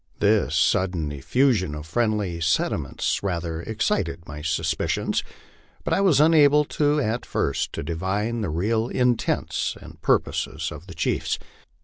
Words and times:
This 0.17 0.55
sudden 0.55 1.11
effusion 1.11 1.75
of 1.75 1.85
friendly 1.85 2.39
sentiments 2.41 3.21
rather 3.21 3.61
excited 3.61 4.25
my 4.27 4.41
suspicions, 4.41 5.21
but 5.83 5.93
I 5.93 6.01
was 6.01 6.19
unable 6.19 6.65
at 6.99 7.23
first 7.23 7.71
to 7.73 7.83
divine 7.83 8.41
the 8.41 8.49
real 8.49 8.87
intents 8.87 9.77
and 9.79 10.01
purposes 10.01 10.71
of 10.71 10.87
the 10.87 10.95
chiefs. 10.95 11.37